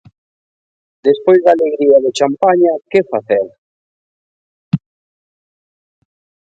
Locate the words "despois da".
1.07-1.51